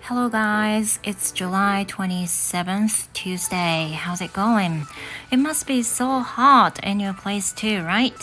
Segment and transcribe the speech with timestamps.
[0.00, 0.98] Hello, guys.
[1.02, 3.92] It's July 27th, Tuesday.
[3.94, 4.86] How's it going?
[5.30, 8.14] It must be so hot in your place too, right?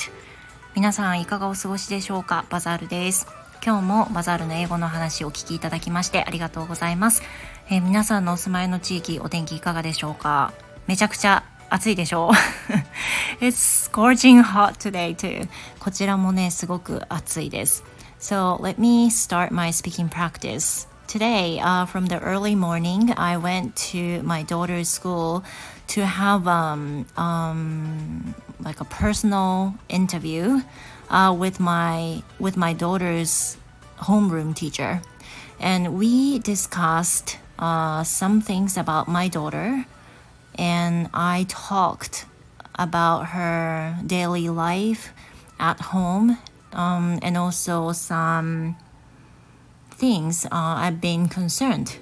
[0.75, 2.45] 皆さんいかがお過ごしでしょうか？
[2.49, 3.27] バザールです。
[3.63, 7.21] 今日もバザールの英語の話をお聞きいただきましてありがとうございます。
[7.69, 10.51] えー、皆さんのお住まいの地域、お天気いかがでしょうか？
[10.87, 15.48] めちゃくちゃ暑いでしょう It's scorching hot today too.
[15.80, 17.84] こちらもね、すごく暑いです。
[18.20, 20.88] So let me start my speaking practice.
[21.06, 25.44] Today, uh, from the early morning, I went to my daughter's school
[25.88, 30.62] to have um, um, like a personal interview
[31.10, 33.58] uh, with my with my daughter's
[33.98, 35.02] homeroom teacher,
[35.60, 39.84] and we discussed uh, some things about my daughter,
[40.59, 42.25] and I talked
[42.75, 45.13] about her daily life
[45.57, 46.37] at home,
[46.73, 48.75] um, and also some
[49.91, 52.01] things、uh, I've been concerned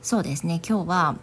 [0.00, 1.16] そうですね今日は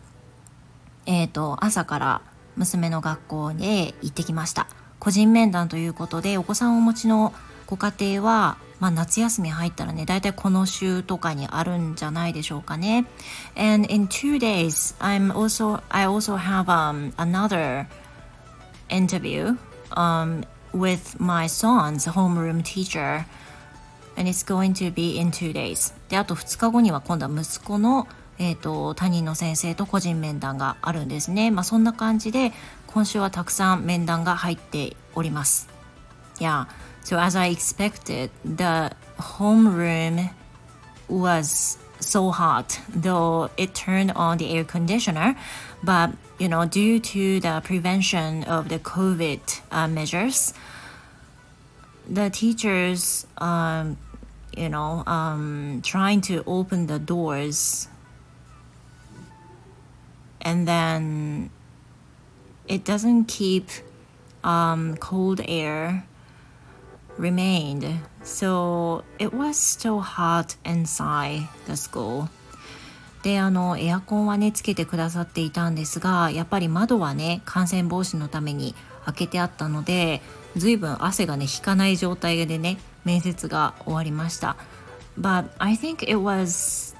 [1.06, 2.22] えっ、ー、と朝から
[2.56, 4.68] 娘の学校へ行ってきました
[5.00, 7.34] 個人面談ということでお子さんをお持ちの
[7.68, 13.06] ご家庭はまあ、夏休み入ったらね、だいたいこの週とかにあるんじゃないでしょうかね。
[13.56, 17.88] And in two days, I'm also, I also have、um, another
[18.90, 19.58] interview、
[19.92, 23.26] um, with my son's homeroom teacher
[24.16, 28.08] and it's going to be in two days であと2日後には今度は息子の
[28.42, 31.52] えーと、担任の先生と個人面談があるんですね。
[31.52, 32.54] まあ、そんな感じで
[32.88, 35.68] 今週はたくさん面談が入っております。
[36.38, 36.68] Yeah,
[37.04, 40.32] so as I expected, the homeroom
[41.08, 45.36] was so hot, though it turned on the air conditioner.
[45.84, 50.54] But, you know, due to the prevention of the COVID uh, measures,
[52.10, 53.98] the teachers um,
[54.56, 57.88] you know um, trying to open the doors
[60.42, 61.50] and then
[62.68, 63.70] it doesn't keep
[64.44, 66.06] um, cold air
[67.20, 67.86] remained
[68.24, 72.28] so it was still hot inside the school
[73.22, 78.74] であのエアコンはねつけてくださっていたんですがやっぱり窓はね感染防止のために
[79.06, 80.22] 開けてあったので
[80.56, 84.56] 随分汗がね引かない状態でね面接が終わりました
[85.20, 86.96] But I think it was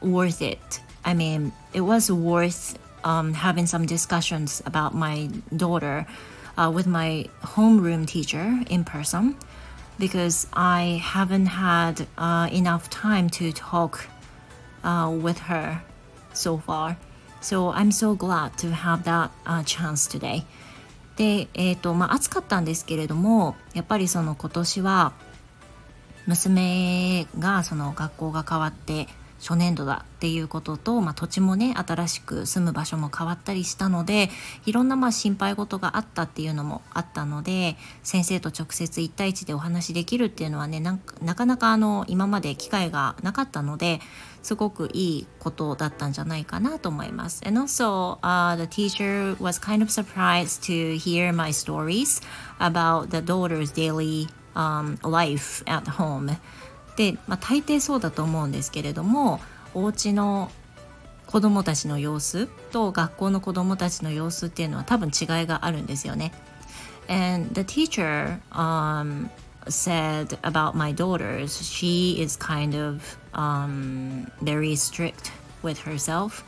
[0.00, 0.60] worth it
[1.02, 6.06] I mean it was worth um, having some discussions about my daughter
[6.56, 9.34] uh, with my homeroom teacher in person
[9.98, 14.06] because I haven't had uh, enough time to talk
[14.82, 15.82] uh, with her
[16.32, 16.96] so far.
[17.40, 20.44] So I'm so glad to have that uh, chance today.
[21.16, 25.12] で、えーとまあ、暑かったんですけれどもやっぱりその今年は
[26.26, 29.06] 娘がその学校が変わって
[29.44, 34.30] 初年度だっていうことと、まあ、土地もね新しく住む場所も変わったりしたので
[34.64, 40.96] いろんなまあ心配事があったっていうのもあったので先生と直接1対1でお話しできるっていうのはねな
[41.34, 44.00] かなかあの今まで機会がなかったので
[44.42, 47.42] すごくいいことだったんじゃないかなと思います。
[47.46, 52.22] And also、uh, the teacher was kind of surprised to hear my stories
[52.58, 56.36] about the daughter's daily、um, life at home.
[56.96, 59.40] で、まあ、大抵そうだと思うんですけれども
[59.74, 60.50] お家の
[61.26, 66.32] 子供たちの様子と学校の子供たちの様子っていうのは多分違いがあるんですよね。
[67.08, 69.28] And the teacher、um,
[69.66, 76.44] said about my daughters, she is kind of um, very strict with herself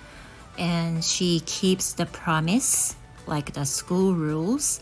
[0.58, 2.94] and she keeps the promise,
[3.26, 4.80] like the school rules,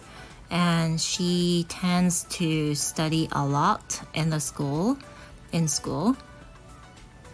[0.51, 4.97] and she tends to study a lot in the school,
[5.55, 6.17] in school.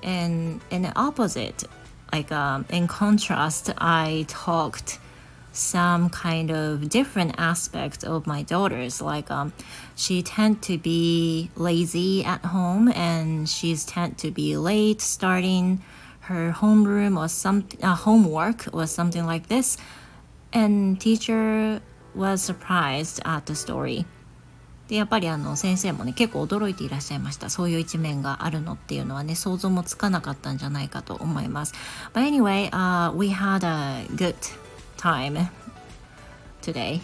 [0.02, 1.64] And in the opposite,
[2.12, 4.98] like um, in contrast, I talked
[5.52, 9.52] some kind of different aspects of my daughters like um,
[9.96, 15.82] she tend to be lazy at home and she's tend to be late starting
[16.20, 19.76] her homeroom or some uh, homework or something like this
[20.52, 21.80] and teacher
[22.14, 24.04] was surprised at the story
[24.90, 31.74] でやっぱりあの先生もね結構驚いていらっしゃいましたそういう一面があるのっていうのはね想像もつかなかったんじゃないかと思います
[32.12, 34.34] But anyway、uh, we had a good
[35.00, 35.48] time
[36.60, 37.00] today.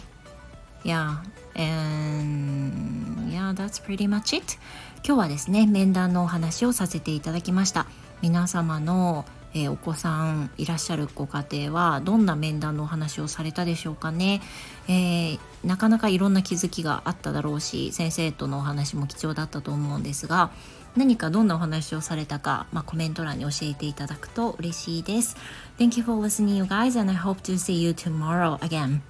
[0.83, 1.17] Yeah,
[1.55, 4.57] and yeah, that's pretty much it.
[5.03, 7.87] 今日はですね、面談のお話をさせていただきました。
[8.21, 9.25] 皆様の、
[9.57, 14.41] えー、お子さんいらっしゃるご家庭はどんな面談のお話をされたでしょうかね、
[14.87, 20.51] えー、なかなかいろんな気づきがあっただろうし先生とのお話も貴重だったと思うんですが
[20.95, 25.37] 何かどんなお話をされたか、まあ、コメント欄に教えていただくと嬉しいです。
[25.77, 29.01] Thank you for listening you guys and I hope to see you tomorrow again.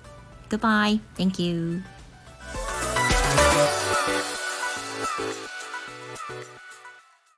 [0.50, 1.00] Goodbye.
[1.16, 1.82] Thank you.